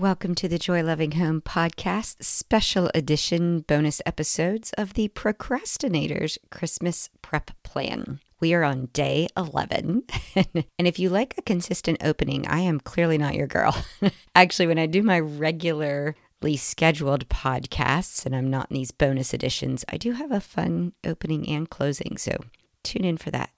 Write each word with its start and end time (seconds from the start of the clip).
Welcome 0.00 0.34
to 0.36 0.48
the 0.48 0.58
Joy 0.58 0.82
Loving 0.82 1.12
Home 1.12 1.42
podcast, 1.42 2.24
special 2.24 2.90
edition 2.94 3.60
bonus 3.60 4.00
episodes 4.06 4.72
of 4.78 4.94
the 4.94 5.08
Procrastinators 5.08 6.38
Christmas 6.50 7.10
Prep 7.20 7.50
Plan. 7.64 8.18
We 8.40 8.54
are 8.54 8.64
on 8.64 8.86
day 8.94 9.28
11. 9.36 10.04
and 10.34 10.64
if 10.78 10.98
you 10.98 11.10
like 11.10 11.34
a 11.36 11.42
consistent 11.42 11.98
opening, 12.02 12.46
I 12.46 12.60
am 12.60 12.80
clearly 12.80 13.18
not 13.18 13.34
your 13.34 13.46
girl. 13.46 13.76
Actually, 14.34 14.68
when 14.68 14.78
I 14.78 14.86
do 14.86 15.02
my 15.02 15.20
regularly 15.20 16.56
scheduled 16.56 17.28
podcasts 17.28 18.24
and 18.24 18.34
I'm 18.34 18.48
not 18.48 18.70
in 18.70 18.76
these 18.76 18.92
bonus 18.92 19.34
editions, 19.34 19.84
I 19.90 19.98
do 19.98 20.12
have 20.12 20.32
a 20.32 20.40
fun 20.40 20.94
opening 21.04 21.46
and 21.46 21.68
closing. 21.68 22.16
So 22.16 22.38
tune 22.82 23.04
in 23.04 23.18
for 23.18 23.30
that. 23.32 23.50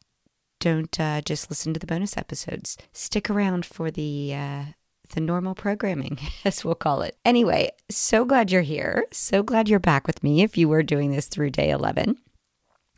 Don't 0.59 0.99
uh, 0.99 1.21
just 1.21 1.51
listen 1.51 1.73
to 1.73 1.79
the 1.79 1.87
bonus 1.87 2.17
episodes. 2.17 2.77
Stick 2.93 3.31
around 3.31 3.65
for 3.65 3.93
the 3.93 4.35
uh, 4.35 4.65
the 5.13 5.21
normal 5.21 5.55
programming, 5.55 6.19
as 6.45 6.65
we'll 6.65 6.75
call 6.75 7.03
it. 7.03 7.17
Anyway, 7.25 7.71
so 7.91 8.25
glad 8.25 8.51
you're 8.51 8.63
here. 8.63 9.07
So 9.13 9.43
glad 9.43 9.69
you're 9.69 9.79
back 9.79 10.07
with 10.07 10.23
me 10.23 10.43
if 10.43 10.59
you 10.59 10.69
were 10.69 10.83
doing 10.83 11.11
this 11.11 11.29
through 11.29 11.51
day 11.51 11.71
11. 11.71 12.19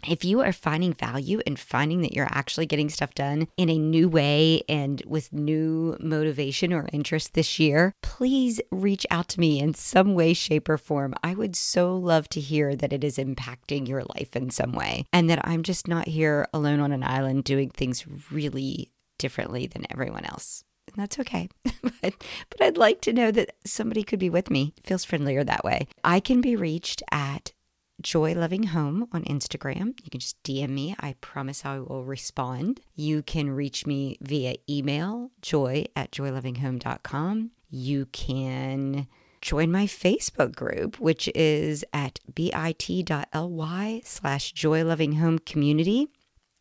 If 0.07 0.25
you 0.25 0.41
are 0.41 0.53
finding 0.53 0.93
value 0.93 1.41
and 1.47 1.59
finding 1.59 2.03
that 2.03 2.13
you're 2.13 2.29
actually 2.31 2.67
getting 2.67 2.91
stuff 2.91 3.15
done 3.15 3.49
in 3.57 3.71
a 3.71 3.79
new 3.79 4.09
way 4.09 4.63
and 4.69 5.03
with 5.07 5.33
new 5.33 5.97
motivation 5.99 6.73
or 6.73 6.89
interest 6.93 7.33
this 7.33 7.59
year, 7.59 7.95
please 8.03 8.61
reach 8.71 9.07
out 9.11 9.29
to 9.29 9.41
me 9.41 9.61
in 9.61 9.73
some 9.75 10.15
way, 10.15 10.35
shape, 10.35 10.69
or 10.69 10.77
form. 10.77 11.15
I 11.23 11.35
would 11.35 11.57
so 11.57 11.97
love 11.97 12.29
to 12.31 12.41
hear 12.41 12.77
that 12.77 12.93
it 12.93 13.03
is 13.03 13.17
impacting 13.17 13.89
your 13.89 14.03
life 14.15 14.37
in 14.37 14.51
some 14.51 14.73
way 14.73 15.07
and 15.13 15.31
that 15.31 15.47
I'm 15.47 15.63
just 15.63 15.89
not 15.89 16.09
here 16.09 16.47
alone 16.53 16.81
on 16.81 16.93
an 16.93 17.03
island 17.03 17.45
doing 17.45 17.71
things 17.71 18.05
really 18.31 18.93
differently 19.19 19.67
than 19.67 19.87
everyone 19.91 20.27
else 20.27 20.65
and 20.95 21.03
that's 21.03 21.19
okay. 21.19 21.49
but, 21.83 21.93
but 22.03 22.61
I'd 22.61 22.79
like 22.79 23.01
to 23.03 23.13
know 23.13 23.31
that 23.31 23.55
somebody 23.65 24.03
could 24.03 24.19
be 24.19 24.31
with 24.31 24.51
me. 24.51 24.73
It 24.77 24.87
feels 24.87 25.05
friendlier 25.05 25.45
that 25.45 25.65
way. 25.65 25.89
I 26.03 26.21
can 26.21 26.41
be 26.41 26.57
reached 26.57 27.03
at 27.11 27.53
Joy 28.01 28.35
Loving 28.35 28.65
Home 28.65 29.09
on 29.13 29.25
Instagram. 29.25 29.99
You 30.03 30.11
can 30.11 30.21
just 30.21 30.43
DM 30.43 30.71
me. 30.71 30.95
I 31.01 31.15
promise 31.21 31.65
I 31.65 31.79
will 31.79 32.05
respond. 32.05 32.81
You 32.95 33.23
can 33.23 33.51
reach 33.51 33.87
me 33.87 34.19
via 34.21 34.57
email, 34.69 35.31
joy 35.43 35.87
at 35.97 36.11
joylovinghome.com. 36.13 37.51
You 37.71 38.07
can 38.07 39.07
join 39.41 39.71
my 39.71 39.87
Facebook 39.87 40.55
group, 40.55 40.99
which 41.01 41.29
is 41.35 41.85
at 41.93 42.19
bit.ly 42.35 44.01
slash 44.05 44.53
joy 44.53 44.85
loving 44.85 45.15
home 45.15 45.39
community. 45.39 46.09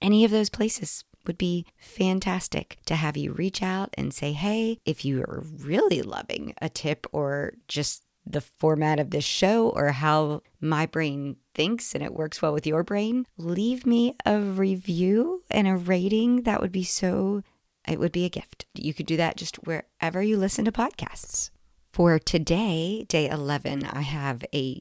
Any 0.02 0.26
of 0.26 0.32
those 0.32 0.50
places 0.50 1.04
would 1.26 1.38
be 1.38 1.66
fantastic 1.78 2.78
to 2.86 2.96
have 2.96 3.18
you 3.18 3.32
reach 3.32 3.62
out 3.62 3.94
and 3.98 4.14
say, 4.14 4.34
hey, 4.34 4.80
if 4.86 5.06
you 5.06 5.22
are 5.22 5.44
really 5.60 6.02
loving 6.02 6.54
a 6.62 6.70
tip 6.70 7.08
or 7.12 7.54
just 7.68 8.04
the 8.26 8.42
format 8.42 9.00
of 9.00 9.10
this 9.10 9.24
show 9.26 9.70
or 9.70 9.92
how 9.92 10.42
my 10.62 10.86
brain 10.86 11.36
thinks 11.54 11.94
and 11.94 12.04
it 12.04 12.14
works 12.14 12.42
well 12.42 12.54
with 12.54 12.66
your 12.66 12.84
brain, 12.84 13.26
leave 13.38 13.86
me 13.86 14.16
a 14.26 14.40
review 14.40 15.44
and 15.52 15.68
a 15.68 15.76
rating. 15.76 16.44
That 16.44 16.62
would 16.62 16.72
be 16.72 16.84
so, 16.84 17.44
it 17.88 18.00
would 18.00 18.12
be 18.12 18.26
a 18.26 18.30
gift. 18.30 18.66
You 18.74 18.94
could 18.94 19.06
do 19.06 19.18
that 19.18 19.38
just 19.38 19.58
wherever 19.66 20.22
you 20.22 20.38
listen 20.38 20.66
to 20.66 20.72
podcasts. 20.72 21.50
For 21.92 22.18
today, 22.18 23.06
day 23.08 23.30
11, 23.30 23.84
I 23.86 24.02
have 24.02 24.44
a, 24.54 24.80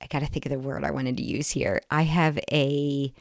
I 0.00 0.06
got 0.06 0.20
to 0.20 0.26
think 0.26 0.46
of 0.46 0.52
the 0.52 0.58
word 0.58 0.84
I 0.84 0.92
wanted 0.92 1.16
to 1.16 1.24
use 1.24 1.50
here. 1.50 1.80
I 1.90 2.02
have 2.02 2.38
a, 2.52 3.12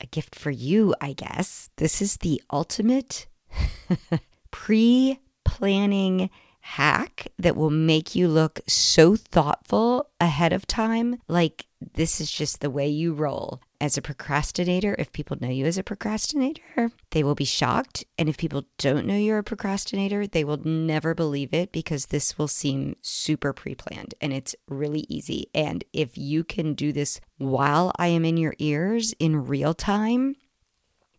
a 0.00 0.06
gift 0.06 0.34
for 0.34 0.50
you, 0.50 0.94
I 1.00 1.12
guess. 1.12 1.70
This 1.76 2.02
is 2.02 2.16
the 2.18 2.42
ultimate 2.52 3.26
pre 4.50 5.20
planning 5.44 6.30
hack 6.64 7.28
that 7.38 7.56
will 7.56 7.70
make 7.70 8.14
you 8.14 8.26
look 8.26 8.58
so 8.66 9.16
thoughtful 9.16 10.08
ahead 10.18 10.50
of 10.50 10.66
time. 10.66 11.20
Like 11.28 11.66
this 11.92 12.22
is 12.22 12.30
just 12.30 12.60
the 12.60 12.70
way 12.70 12.88
you 12.88 13.12
roll. 13.12 13.60
As 13.82 13.98
a 13.98 14.02
procrastinator, 14.02 14.96
if 14.98 15.12
people 15.12 15.36
know 15.38 15.50
you 15.50 15.66
as 15.66 15.76
a 15.76 15.82
procrastinator, 15.82 16.90
they 17.10 17.22
will 17.22 17.34
be 17.34 17.44
shocked. 17.44 18.02
And 18.18 18.30
if 18.30 18.38
people 18.38 18.64
don't 18.78 19.06
know 19.06 19.16
you're 19.16 19.38
a 19.38 19.44
procrastinator, 19.44 20.26
they 20.26 20.42
will 20.42 20.56
never 20.64 21.14
believe 21.14 21.52
it 21.52 21.70
because 21.70 22.06
this 22.06 22.38
will 22.38 22.48
seem 22.48 22.96
super 23.02 23.52
pre 23.52 23.74
planned 23.74 24.14
and 24.22 24.32
it's 24.32 24.56
really 24.66 25.04
easy. 25.10 25.48
And 25.54 25.84
if 25.92 26.16
you 26.16 26.44
can 26.44 26.72
do 26.72 26.92
this 26.92 27.20
while 27.36 27.92
I 27.98 28.06
am 28.06 28.24
in 28.24 28.38
your 28.38 28.54
ears 28.58 29.12
in 29.18 29.46
real 29.46 29.74
time, 29.74 30.36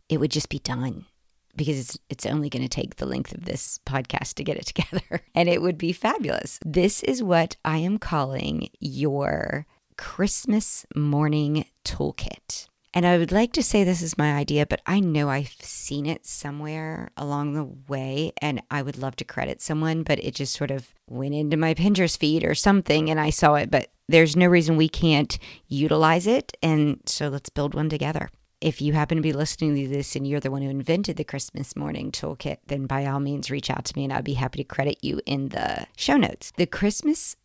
it 0.09 0.19
would 0.19 0.31
just 0.31 0.50
be 0.50 0.59
done 0.59 1.06
because 1.56 1.80
it's 1.80 1.98
it's 2.10 2.26
only 2.26 2.50
going 2.50 2.64
to 2.64 2.70
take 2.70 2.96
the 2.96 3.06
length 3.06 3.34
of 3.34 3.46
this 3.46 3.80
podcast 3.86 4.36
to 4.36 4.44
get 4.44 4.58
it 4.58 4.66
together 4.74 5.22
and 5.34 5.50
it 5.50 5.62
would 5.62 5.78
be 5.78 5.94
fabulous. 5.94 6.60
This 6.66 7.04
is 7.04 7.24
what 7.24 7.56
I 7.64 7.78
am 7.78 7.98
calling 7.98 8.70
your 8.80 9.66
Christmas 9.98 10.86
morning 10.96 11.66
toolkit. 11.84 12.68
And 12.94 13.06
I 13.06 13.18
would 13.18 13.34
like 13.34 13.52
to 13.54 13.64
say 13.64 13.84
this 13.84 14.02
is 14.02 14.18
my 14.18 14.34
idea, 14.36 14.66
but 14.66 14.82
I 14.86 15.02
know 15.02 15.30
I've 15.30 15.54
seen 15.60 16.06
it 16.06 16.26
somewhere 16.26 17.12
along 17.18 17.52
the 17.54 17.66
way 17.90 18.32
and 18.42 18.64
I 18.72 18.82
would 18.82 18.98
love 18.98 19.18
to 19.18 19.26
credit 19.26 19.62
someone, 19.62 20.04
but 20.04 20.24
it 20.24 20.34
just 20.34 20.56
sort 20.56 20.72
of 20.72 20.88
went 21.10 21.36
into 21.36 21.58
my 21.58 21.74
Pinterest 21.74 22.18
feed 22.18 22.46
or 22.46 22.56
something 22.56 23.10
and 23.10 23.20
I 23.20 23.32
saw 23.32 23.56
it, 23.56 23.70
but 23.70 23.90
there's 24.08 24.38
no 24.38 24.48
reason 24.48 24.78
we 24.78 24.88
can't 24.88 25.38
utilize 25.68 26.26
it. 26.26 26.56
And 26.64 27.02
so 27.06 27.28
let's 27.28 27.50
build 27.50 27.74
one 27.74 27.90
together. 27.90 28.30
If 28.66 28.81
you 28.81 28.94
happen 28.94 29.18
to 29.18 29.22
be 29.22 29.31
listening 29.31 29.76
to 29.76 29.88
this 29.88 30.16
and 30.16 30.26
you're 30.26 30.40
the 30.40 30.50
one 30.50 30.64
who 30.64 30.72
invented 30.72 31.18
the 31.18 31.24
Christmas 31.24 31.76
morning 31.76 32.12
toolkit, 32.12 32.58
then 32.66 32.88
by 32.88 33.06
all 33.06 33.20
means 33.20 33.52
reach 33.52 33.70
out 33.70 33.86
to 33.86 33.96
me 33.96 34.06
and 34.06 34.12
I'd 34.12 34.24
be 34.24 34.34
happy 34.34 34.58
to 34.58 34.64
credit 34.64 34.98
you 35.03 35.22
in 35.28 35.50
the 35.50 35.86
show 35.96 36.18
notes. 36.18 36.52
The 36.58 36.66
Christmas 36.66 37.36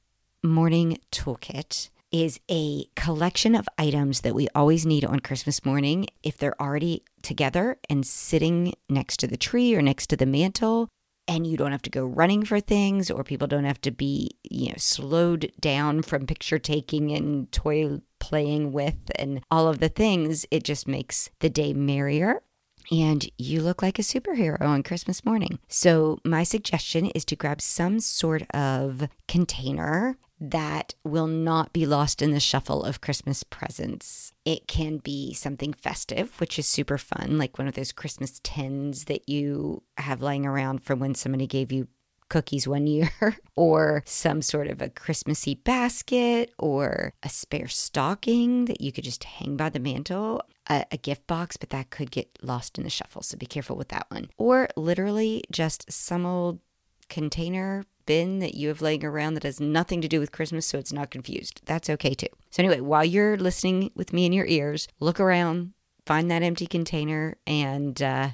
morning 0.42 0.96
toolkit 1.12 1.90
is 2.10 2.40
a 2.50 2.86
collection 2.96 3.54
of 3.54 3.68
items 3.76 4.22
that 4.22 4.34
we 4.34 4.48
always 4.54 4.86
need 4.86 5.04
on 5.04 5.20
Christmas 5.20 5.62
morning 5.62 6.06
if 6.22 6.38
they're 6.38 6.58
already 6.58 7.04
together 7.20 7.76
and 7.90 8.06
sitting 8.06 8.72
next 8.88 9.18
to 9.18 9.26
the 9.26 9.36
tree 9.36 9.74
or 9.74 9.82
next 9.82 10.06
to 10.06 10.16
the 10.16 10.24
mantle 10.24 10.88
and 11.28 11.46
you 11.46 11.56
don't 11.56 11.72
have 11.72 11.82
to 11.82 11.90
go 11.90 12.04
running 12.04 12.44
for 12.44 12.60
things 12.60 13.10
or 13.10 13.24
people 13.24 13.46
don't 13.46 13.64
have 13.64 13.80
to 13.80 13.90
be 13.90 14.30
you 14.42 14.68
know 14.68 14.74
slowed 14.76 15.52
down 15.60 16.02
from 16.02 16.26
picture 16.26 16.58
taking 16.58 17.12
and 17.12 17.50
toy 17.52 18.00
playing 18.18 18.72
with 18.72 18.96
and 19.16 19.40
all 19.50 19.68
of 19.68 19.80
the 19.80 19.88
things 19.88 20.46
it 20.50 20.64
just 20.64 20.86
makes 20.86 21.30
the 21.40 21.50
day 21.50 21.72
merrier 21.72 22.42
and 22.90 23.28
you 23.38 23.60
look 23.60 23.82
like 23.82 23.98
a 23.98 24.02
superhero 24.02 24.60
on 24.60 24.82
Christmas 24.82 25.24
morning. 25.24 25.58
So, 25.68 26.18
my 26.24 26.42
suggestion 26.42 27.06
is 27.06 27.24
to 27.26 27.36
grab 27.36 27.60
some 27.60 28.00
sort 28.00 28.42
of 28.50 29.08
container 29.28 30.16
that 30.40 30.94
will 31.04 31.26
not 31.26 31.72
be 31.72 31.84
lost 31.84 32.22
in 32.22 32.30
the 32.30 32.40
shuffle 32.40 32.82
of 32.82 33.02
Christmas 33.02 33.42
presents. 33.42 34.32
It 34.46 34.66
can 34.66 34.96
be 34.96 35.34
something 35.34 35.74
festive, 35.74 36.40
which 36.40 36.58
is 36.58 36.66
super 36.66 36.96
fun, 36.96 37.36
like 37.36 37.58
one 37.58 37.68
of 37.68 37.74
those 37.74 37.92
Christmas 37.92 38.40
tins 38.42 39.04
that 39.04 39.28
you 39.28 39.82
have 39.98 40.22
lying 40.22 40.46
around 40.46 40.82
from 40.82 40.98
when 40.98 41.14
somebody 41.14 41.46
gave 41.46 41.70
you 41.70 41.88
cookies 42.30 42.66
one 42.66 42.86
year, 42.86 43.10
or 43.56 44.02
some 44.06 44.40
sort 44.40 44.68
of 44.68 44.80
a 44.80 44.88
Christmassy 44.88 45.54
basket, 45.54 46.50
or 46.58 47.12
a 47.22 47.28
spare 47.28 47.68
stocking 47.68 48.64
that 48.64 48.80
you 48.80 48.90
could 48.90 49.04
just 49.04 49.24
hang 49.24 49.58
by 49.58 49.68
the 49.68 49.78
mantle, 49.78 50.40
a, 50.70 50.96
gift 50.96 51.26
box, 51.26 51.58
but 51.58 51.70
that 51.70 51.90
could 51.90 52.10
get 52.10 52.38
lost 52.42 52.78
in 52.78 52.84
the 52.84 52.90
shuffle. 52.90 53.22
So 53.22 53.36
be 53.36 53.44
careful 53.44 53.76
with 53.76 53.88
that 53.88 54.06
one. 54.08 54.30
Or 54.38 54.68
literally 54.76 55.42
just 55.50 55.90
some 55.92 56.24
old 56.24 56.60
container 57.08 57.84
bin 58.06 58.38
that 58.38 58.54
you 58.54 58.68
have 58.68 58.80
laying 58.80 59.04
around 59.04 59.34
that 59.34 59.42
has 59.42 59.60
nothing 59.60 60.00
to 60.00 60.08
do 60.08 60.20
with 60.20 60.32
Christmas, 60.32 60.66
so 60.66 60.78
it's 60.78 60.92
not 60.92 61.10
confused. 61.10 61.60
That's 61.66 61.90
okay 61.90 62.14
too. 62.14 62.28
So, 62.50 62.62
anyway, 62.62 62.80
while 62.80 63.04
you're 63.04 63.36
listening 63.36 63.90
with 63.94 64.12
me 64.12 64.26
in 64.26 64.32
your 64.32 64.46
ears, 64.46 64.88
look 65.00 65.20
around, 65.20 65.72
find 66.06 66.30
that 66.30 66.42
empty 66.42 66.66
container, 66.66 67.36
and 67.46 68.00
uh, 68.00 68.30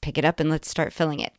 pick 0.00 0.16
it 0.18 0.24
up 0.24 0.40
and 0.40 0.50
let's 0.50 0.70
start 0.70 0.92
filling 0.92 1.20
it. 1.20 1.32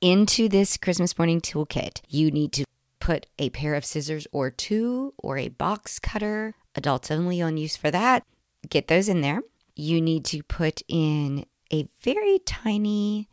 Into 0.00 0.48
this 0.48 0.78
Christmas 0.78 1.18
morning 1.18 1.42
toolkit, 1.42 2.00
you 2.08 2.30
need 2.30 2.52
to 2.52 2.64
put 3.00 3.26
a 3.38 3.50
pair 3.50 3.74
of 3.74 3.84
scissors 3.84 4.26
or 4.32 4.50
two 4.50 5.12
or 5.18 5.36
a 5.36 5.48
box 5.48 5.98
cutter, 5.98 6.54
adults 6.74 7.10
only 7.10 7.42
on 7.42 7.58
use 7.58 7.76
for 7.76 7.90
that. 7.90 8.24
Get 8.66 8.88
those 8.88 9.10
in 9.10 9.20
there. 9.20 9.42
You 9.76 10.00
need 10.00 10.24
to 10.26 10.42
put 10.42 10.80
in 10.88 11.44
a 11.70 11.86
very 12.00 12.38
tiny 12.46 13.28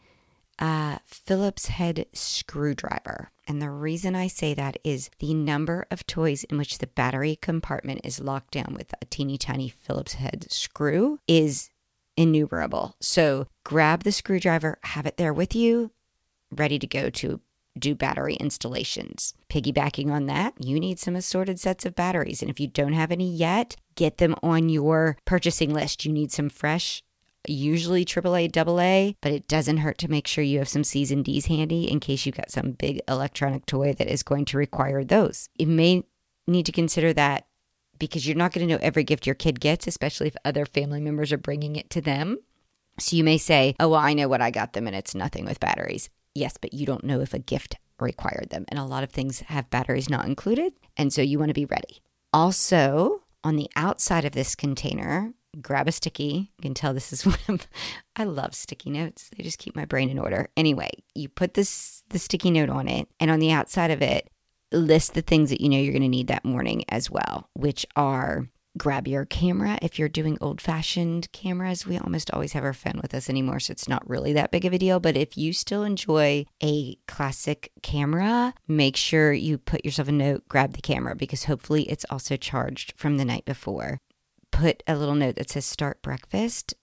uh, 0.59 0.97
Phillips 1.05 1.67
head 1.67 2.05
screwdriver. 2.11 3.31
And 3.47 3.61
the 3.61 3.69
reason 3.69 4.13
I 4.13 4.27
say 4.27 4.53
that 4.53 4.77
is 4.83 5.09
the 5.19 5.33
number 5.33 5.87
of 5.89 6.05
toys 6.05 6.43
in 6.43 6.57
which 6.57 6.79
the 6.79 6.87
battery 6.87 7.37
compartment 7.37 8.01
is 8.03 8.19
locked 8.19 8.51
down 8.51 8.75
with 8.77 8.93
a 9.01 9.05
teeny 9.05 9.37
tiny 9.37 9.69
Phillips 9.69 10.15
head 10.15 10.47
screw 10.49 11.19
is 11.29 11.69
innumerable. 12.17 12.97
So 12.99 13.47
grab 13.63 14.03
the 14.03 14.11
screwdriver, 14.11 14.79
have 14.83 15.05
it 15.05 15.15
there 15.15 15.33
with 15.33 15.55
you, 15.55 15.91
ready 16.51 16.79
to 16.79 16.87
go 16.87 17.09
to 17.09 17.41
do 17.77 17.95
battery 17.95 18.35
installations. 18.35 19.33
Piggybacking 19.49 20.11
on 20.11 20.25
that, 20.25 20.53
you 20.59 20.79
need 20.79 20.99
some 20.99 21.15
assorted 21.15 21.59
sets 21.59 21.85
of 21.85 21.95
batteries. 21.95 22.41
And 22.41 22.49
if 22.49 22.59
you 22.59 22.67
don't 22.67 22.93
have 22.93 23.11
any 23.11 23.29
yet, 23.29 23.75
get 23.95 24.17
them 24.17 24.35
on 24.41 24.69
your 24.69 25.17
purchasing 25.25 25.73
list. 25.73 26.05
You 26.05 26.11
need 26.11 26.31
some 26.31 26.49
fresh 26.49 27.03
usually 27.47 28.03
AAA, 28.03 28.55
AA, 28.57 29.13
but 29.21 29.31
it 29.31 29.47
doesn't 29.47 29.77
hurt 29.77 29.97
to 29.99 30.11
make 30.11 30.27
sure 30.27 30.43
you 30.43 30.59
have 30.59 30.69
some 30.69 30.83
C's 30.83 31.11
and 31.11 31.23
D's 31.23 31.45
handy 31.45 31.89
in 31.89 31.99
case 31.99 32.25
you've 32.25 32.35
got 32.35 32.51
some 32.51 32.71
big 32.71 33.01
electronic 33.07 33.65
toy 33.65 33.93
that 33.93 34.07
is 34.07 34.23
going 34.23 34.45
to 34.45 34.57
require 34.57 35.03
those. 35.03 35.49
You 35.57 35.67
may 35.67 36.03
need 36.45 36.65
to 36.65 36.71
consider 36.71 37.13
that 37.13 37.47
because 37.99 38.27
you're 38.27 38.37
not 38.37 38.53
going 38.53 38.67
to 38.67 38.73
know 38.73 38.79
every 38.81 39.03
gift 39.03 39.25
your 39.25 39.35
kid 39.35 39.59
gets, 39.59 39.87
especially 39.87 40.27
if 40.27 40.35
other 40.45 40.65
family 40.65 41.01
members 41.01 41.31
are 41.31 41.37
bringing 41.37 41.75
it 41.75 41.89
to 41.91 42.01
them. 42.01 42.39
So 42.99 43.15
you 43.15 43.23
may 43.23 43.37
say, 43.37 43.75
Oh, 43.79 43.89
well, 43.89 43.99
I 43.99 44.13
know 44.13 44.27
what 44.27 44.41
I 44.41 44.51
got 44.51 44.73
them 44.73 44.87
and 44.87 44.95
it's 44.95 45.15
nothing 45.15 45.45
with 45.45 45.59
batteries. 45.59 46.09
Yes, 46.37 46.55
but 46.59 46.73
you 46.73 46.85
don't 46.85 47.03
know 47.03 47.19
if 47.21 47.33
a 47.33 47.39
gift 47.39 47.77
required 47.99 48.49
them. 48.51 48.65
And 48.69 48.79
a 48.79 48.83
lot 48.83 49.03
of 49.03 49.09
things 49.09 49.39
have 49.41 49.71
batteries 49.71 50.09
not 50.09 50.25
included. 50.25 50.73
And 50.95 51.11
so 51.11 51.21
you 51.21 51.39
want 51.39 51.49
to 51.49 51.55
be 51.55 51.65
ready. 51.65 52.01
Also, 52.31 53.23
on 53.43 53.55
the 53.55 53.69
outside 53.75 54.23
of 54.23 54.33
this 54.33 54.53
container, 54.53 55.33
grab 55.61 55.87
a 55.87 55.91
sticky. 55.91 56.51
You 56.57 56.61
can 56.61 56.73
tell 56.75 56.93
this 56.93 57.11
is 57.11 57.25
one 57.25 57.39
of 57.47 57.67
I 58.15 58.23
love 58.23 58.53
sticky 58.53 58.91
notes. 58.91 59.31
They 59.35 59.43
just 59.43 59.57
keep 59.57 59.75
my 59.75 59.85
brain 59.85 60.09
in 60.09 60.19
order. 60.19 60.49
Anyway, 60.55 60.91
you 61.15 61.27
put 61.27 61.55
this 61.55 62.03
the 62.09 62.19
sticky 62.19 62.51
note 62.51 62.69
on 62.69 62.87
it, 62.87 63.07
and 63.19 63.31
on 63.31 63.39
the 63.39 63.51
outside 63.51 63.91
of 63.91 64.01
it, 64.01 64.29
list 64.71 65.13
the 65.13 65.21
things 65.21 65.49
that 65.49 65.61
you 65.61 65.69
know 65.69 65.77
you're 65.77 65.93
going 65.93 66.01
to 66.03 66.07
need 66.07 66.27
that 66.27 66.45
morning 66.45 66.83
as 66.89 67.09
well, 67.09 67.49
which 67.53 67.85
are 67.95 68.47
grab 68.77 69.07
your 69.07 69.25
camera. 69.25 69.77
If 69.81 69.97
you're 69.97 70.09
doing 70.09 70.37
old 70.39 70.61
fashioned 70.61 71.31
cameras, 71.31 71.85
we 71.85 71.97
almost 71.97 72.31
always 72.31 72.53
have 72.53 72.63
our 72.63 72.73
phone 72.73 72.99
with 73.01 73.13
us 73.13 73.29
anymore, 73.29 73.59
so 73.59 73.71
it's 73.71 73.87
not 73.87 74.07
really 74.09 74.33
that 74.33 74.51
big 74.51 74.65
of 74.65 74.73
a 74.73 74.77
deal. 74.77 74.99
But 74.99 75.17
if 75.17 75.37
you 75.37 75.53
still 75.53 75.83
enjoy 75.83 76.45
a 76.63 76.95
classic 77.07 77.71
camera, 77.81 78.53
make 78.67 78.95
sure 78.95 79.33
you 79.33 79.57
put 79.57 79.83
yourself 79.83 80.07
a 80.07 80.11
note, 80.11 80.47
grab 80.47 80.73
the 80.73 80.81
camera 80.81 81.15
because 81.15 81.45
hopefully 81.45 81.83
it's 81.83 82.05
also 82.09 82.37
charged 82.37 82.93
from 82.95 83.17
the 83.17 83.25
night 83.25 83.45
before. 83.45 83.99
Put 84.51 84.83
a 84.87 84.95
little 84.95 85.15
note 85.15 85.35
that 85.35 85.49
says 85.49 85.65
start 85.65 86.01
breakfast 86.01 86.73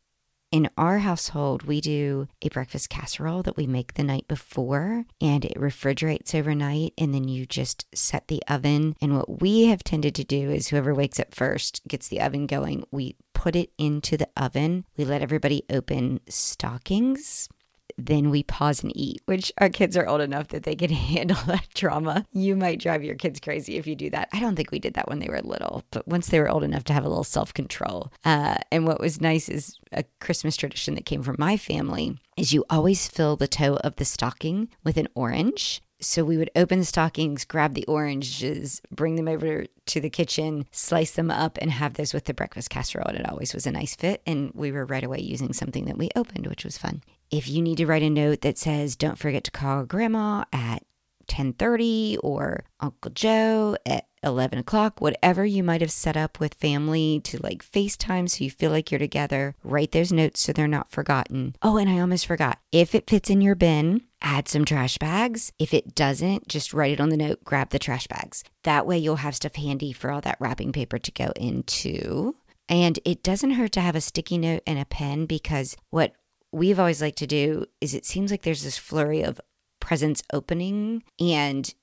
in 0.54 0.70
our 0.78 0.98
household, 0.98 1.64
we 1.64 1.80
do 1.80 2.28
a 2.40 2.48
breakfast 2.48 2.88
casserole 2.88 3.42
that 3.42 3.56
we 3.56 3.66
make 3.66 3.94
the 3.94 4.04
night 4.04 4.28
before 4.28 5.04
and 5.20 5.44
it 5.44 5.58
refrigerates 5.58 6.32
overnight. 6.32 6.94
And 6.96 7.12
then 7.12 7.26
you 7.26 7.44
just 7.44 7.86
set 7.92 8.28
the 8.28 8.40
oven. 8.46 8.94
And 9.00 9.16
what 9.16 9.40
we 9.40 9.64
have 9.64 9.82
tended 9.82 10.14
to 10.14 10.22
do 10.22 10.52
is 10.52 10.68
whoever 10.68 10.94
wakes 10.94 11.18
up 11.18 11.34
first 11.34 11.80
gets 11.88 12.06
the 12.06 12.20
oven 12.20 12.46
going. 12.46 12.84
We 12.92 13.16
put 13.32 13.56
it 13.56 13.72
into 13.78 14.16
the 14.16 14.28
oven. 14.36 14.84
We 14.96 15.04
let 15.04 15.22
everybody 15.22 15.64
open 15.68 16.20
stockings 16.28 17.48
then 17.96 18.31
we 18.31 18.43
pause 18.43 18.82
and 18.82 18.93
eat, 18.94 19.23
which 19.26 19.52
our 19.58 19.69
kids 19.69 19.96
are 19.96 20.06
old 20.06 20.20
enough 20.20 20.49
that 20.49 20.64
they 20.64 20.75
can 20.75 20.91
handle 20.93 21.38
that 21.46 21.67
trauma. 21.75 22.26
You 22.32 22.56
might 22.56 22.81
drive 22.81 23.05
your 23.05 23.14
kids 23.14 23.41
crazy 23.41 23.76
if 23.76 23.87
you 23.87 23.94
do 23.94 24.11
that. 24.11 24.29
I 24.32 24.41
don't 24.41 24.56
think 24.56 24.70
we 24.70 24.79
did 24.79 24.94
that 24.94 25.08
when 25.08 25.19
they 25.19 25.29
were 25.29 25.41
little, 25.41 25.85
but 25.91 26.06
once 26.08 26.29
they 26.29 26.41
were 26.41 26.50
old 26.50 26.64
enough 26.64 26.85
to 26.85 26.93
have 26.93 27.05
a 27.05 27.08
little 27.08 27.25
self 27.25 27.52
control. 27.55 28.12
Uh, 28.25 28.56
and 28.70 28.87
what 28.87 29.00
was 29.00 29.20
nice 29.20 29.49
is 29.49 29.79
a 29.93 30.05
Christmas 30.20 30.56
tradition 30.56 30.94
that 30.94 31.06
came 31.06 31.23
from 31.23 31.37
my 31.38 31.56
family 31.56 32.19
is 32.37 32.52
you 32.52 32.64
always 32.69 33.06
fill 33.06 33.37
the 33.37 33.49
toe 33.49 33.76
of 33.85 33.96
the 33.96 34.05
stocking 34.05 34.69
with 34.82 34.96
an 34.96 35.08
orange 35.14 35.82
so 36.05 36.25
we 36.25 36.37
would 36.37 36.50
open 36.55 36.79
the 36.81 36.85
stockings, 36.85 37.44
grab 37.44 37.75
the 37.75 37.87
oranges, 37.87 38.82
bring 38.91 39.17
them 39.17 39.29
over 39.29 39.64
to 39.87 40.00
the 40.00 40.11
kitchen, 40.11 40.67
slice 40.70 41.12
them 41.12 41.31
up, 41.31 41.58
and 41.61 41.70
have 41.70 41.94
those 41.94 42.12
with 42.12 42.26
the 42.26 42.35
breakfast 42.35 42.70
casserole. 42.70 43.08
And 43.08 43.19
it 43.19 43.29
always 43.29 43.55
was 43.55 43.67
a 43.67 43.73
nice 43.73 43.96
fit. 43.96 44.23
And 44.26 44.52
we 44.55 44.70
were 44.73 44.85
right 44.85 45.05
away 45.05 45.20
using 45.20 45.52
something 45.52 45.87
that 45.87 45.99
we 45.99 46.11
opened, 46.14 46.46
which 46.46 46.64
was 46.64 46.79
fun. 46.79 47.02
If 47.34 47.48
you 47.48 47.62
need 47.62 47.78
to 47.78 47.86
write 47.86 48.04
a 48.04 48.10
note 48.10 48.42
that 48.42 48.58
says, 48.58 48.94
don't 48.94 49.19
forget 49.19 49.42
to 49.42 49.50
call 49.50 49.86
grandma 49.86 50.44
at 50.52 50.84
1030 51.26 52.19
or 52.22 52.62
Uncle 52.78 53.10
Joe 53.10 53.76
at 53.84 54.06
11 54.22 54.60
o'clock, 54.60 55.00
whatever 55.00 55.44
you 55.44 55.64
might 55.64 55.81
have 55.81 55.90
set 55.90 56.16
up 56.16 56.38
with 56.38 56.54
family 56.54 57.20
to 57.25 57.38
like 57.38 57.69
FaceTime 57.69 58.31
so 58.31 58.44
you 58.44 58.52
feel 58.52 58.70
like 58.70 58.92
you're 58.92 59.00
together, 59.00 59.56
write 59.64 59.90
those 59.90 60.12
notes 60.12 60.42
so 60.42 60.52
they're 60.52 60.69
not 60.69 60.92
forgotten. 60.92 61.56
Oh, 61.60 61.76
and 61.76 61.90
I 61.90 61.98
almost 61.98 62.25
forgot. 62.25 62.60
If 62.70 62.94
it 62.94 63.10
fits 63.10 63.28
in 63.28 63.40
your 63.40 63.56
bin, 63.56 64.02
add 64.22 64.46
some 64.46 64.64
trash 64.64 64.96
bags. 64.98 65.50
If 65.58 65.75
it 65.75 65.96
doesn't, 65.96 66.46
just 66.46 66.72
write 66.72 66.92
it 66.92 67.00
on 67.00 67.08
the 67.08 67.16
note, 67.16 67.42
grab 67.42 67.70
the 67.70 67.81
trash 67.81 68.06
bags. 68.06 68.44
That 68.62 68.86
way 68.86 68.98
you'll 68.98 69.16
have 69.16 69.34
stuff 69.34 69.56
handy 69.56 69.92
for 69.92 70.12
all 70.12 70.20
that 70.20 70.38
wrapping 70.38 70.70
paper 70.70 71.00
to 71.00 71.10
go 71.10 71.32
into. 71.34 72.36
And 72.69 73.00
it 73.04 73.25
doesn't 73.25 73.52
hurt 73.52 73.72
to 73.72 73.81
have 73.81 73.96
a 73.96 74.00
sticky 74.00 74.38
note 74.38 74.62
and 74.69 74.78
a 74.78 74.84
pen 74.84 75.26
because 75.26 75.76
what 75.90 76.14
we've 76.54 76.78
always 76.78 77.02
liked 77.02 77.18
to 77.18 77.26
do 77.26 77.66
is 77.80 77.94
it 77.94 78.06
seems 78.06 78.30
like 78.30 78.42
there's 78.42 78.62
this 78.62 78.78
flurry 78.78 79.22
of 79.22 79.40
presents 79.80 80.22
opening 80.32 81.02
and 81.20 81.74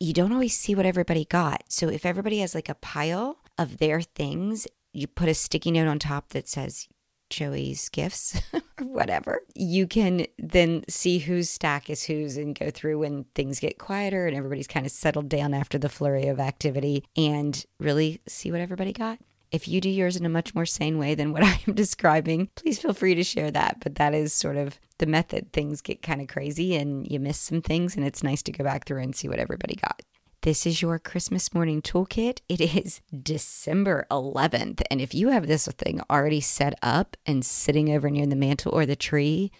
you 0.00 0.12
don't 0.12 0.32
always 0.32 0.56
see 0.56 0.74
what 0.74 0.86
everybody 0.86 1.24
got. 1.24 1.62
So 1.68 1.88
if 1.88 2.04
everybody 2.04 2.40
has 2.40 2.54
like 2.54 2.68
a 2.68 2.74
pile 2.74 3.38
of 3.56 3.78
their 3.78 4.02
things, 4.02 4.66
you 4.92 5.06
put 5.06 5.28
a 5.28 5.34
sticky 5.34 5.70
note 5.70 5.86
on 5.86 6.00
top 6.00 6.30
that 6.30 6.48
says 6.48 6.88
Joey's 7.30 7.88
gifts 7.88 8.42
or 8.52 8.60
whatever. 8.84 9.42
You 9.54 9.86
can 9.86 10.26
then 10.36 10.82
see 10.88 11.20
whose 11.20 11.48
stack 11.48 11.88
is 11.88 12.02
whose 12.02 12.36
and 12.36 12.58
go 12.58 12.70
through 12.70 12.98
when 12.98 13.24
things 13.36 13.60
get 13.60 13.78
quieter 13.78 14.26
and 14.26 14.36
everybody's 14.36 14.66
kind 14.66 14.84
of 14.84 14.92
settled 14.92 15.28
down 15.28 15.54
after 15.54 15.78
the 15.78 15.88
flurry 15.88 16.26
of 16.26 16.40
activity 16.40 17.04
and 17.16 17.64
really 17.78 18.20
see 18.26 18.50
what 18.50 18.60
everybody 18.60 18.92
got. 18.92 19.20
If 19.52 19.68
you 19.68 19.82
do 19.82 19.90
yours 19.90 20.16
in 20.16 20.24
a 20.24 20.30
much 20.30 20.54
more 20.54 20.64
sane 20.64 20.98
way 20.98 21.14
than 21.14 21.32
what 21.32 21.44
I'm 21.68 21.74
describing, 21.74 22.48
please 22.54 22.80
feel 22.80 22.94
free 22.94 23.14
to 23.14 23.22
share 23.22 23.50
that. 23.50 23.80
But 23.80 23.96
that 23.96 24.14
is 24.14 24.32
sort 24.32 24.56
of 24.56 24.80
the 24.98 25.06
method. 25.06 25.52
Things 25.52 25.82
get 25.82 26.02
kind 26.02 26.22
of 26.22 26.28
crazy 26.28 26.74
and 26.74 27.06
you 27.10 27.20
miss 27.20 27.38
some 27.38 27.60
things, 27.60 27.94
and 27.94 28.04
it's 28.04 28.22
nice 28.22 28.42
to 28.44 28.52
go 28.52 28.64
back 28.64 28.86
through 28.86 29.02
and 29.02 29.14
see 29.14 29.28
what 29.28 29.38
everybody 29.38 29.76
got. 29.76 30.00
This 30.40 30.66
is 30.66 30.82
your 30.82 30.98
Christmas 30.98 31.54
morning 31.54 31.82
toolkit. 31.82 32.40
It 32.48 32.60
is 32.60 33.00
December 33.16 34.06
11th. 34.10 34.82
And 34.90 35.00
if 35.00 35.14
you 35.14 35.28
have 35.28 35.46
this 35.46 35.68
thing 35.68 36.00
already 36.10 36.40
set 36.40 36.74
up 36.82 37.16
and 37.26 37.44
sitting 37.44 37.94
over 37.94 38.10
near 38.10 38.26
the 38.26 38.34
mantle 38.34 38.72
or 38.72 38.84
the 38.84 38.96
tree, 38.96 39.52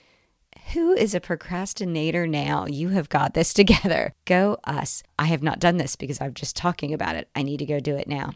who 0.72 0.92
is 0.92 1.14
a 1.14 1.20
procrastinator 1.20 2.26
now? 2.26 2.66
You 2.66 2.88
have 2.88 3.08
got 3.08 3.34
this 3.34 3.54
together. 3.54 4.14
Go 4.24 4.58
us. 4.64 5.04
I 5.18 5.26
have 5.26 5.42
not 5.42 5.60
done 5.60 5.76
this 5.76 5.94
because 5.94 6.20
I'm 6.20 6.34
just 6.34 6.56
talking 6.56 6.92
about 6.92 7.14
it. 7.14 7.28
I 7.36 7.42
need 7.42 7.58
to 7.58 7.66
go 7.66 7.78
do 7.78 7.96
it 7.96 8.08
now. 8.08 8.32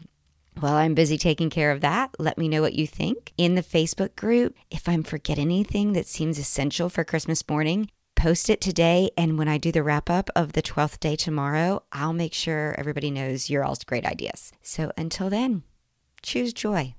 While 0.59 0.73
I'm 0.73 0.95
busy 0.95 1.19
taking 1.19 1.51
care 1.51 1.69
of 1.69 1.81
that, 1.81 2.15
let 2.17 2.39
me 2.39 2.47
know 2.47 2.63
what 2.63 2.73
you 2.73 2.87
think 2.87 3.31
in 3.37 3.53
the 3.53 3.61
Facebook 3.61 4.15
group. 4.15 4.55
If 4.71 4.89
I'm 4.89 5.03
forgetting 5.03 5.51
anything 5.51 5.93
that 5.93 6.07
seems 6.07 6.39
essential 6.39 6.89
for 6.89 7.03
Christmas 7.03 7.47
morning, 7.47 7.91
post 8.15 8.49
it 8.49 8.59
today. 8.59 9.11
And 9.15 9.37
when 9.37 9.47
I 9.47 9.59
do 9.59 9.71
the 9.71 9.83
wrap 9.83 10.09
up 10.09 10.31
of 10.35 10.53
the 10.53 10.63
12th 10.63 10.99
day 10.99 11.15
tomorrow, 11.15 11.83
I'll 11.91 12.11
make 12.11 12.33
sure 12.33 12.73
everybody 12.75 13.11
knows 13.11 13.51
your 13.51 13.63
all's 13.63 13.83
great 13.83 14.03
ideas. 14.03 14.51
So 14.63 14.91
until 14.97 15.29
then, 15.29 15.61
choose 16.23 16.53
joy. 16.53 16.95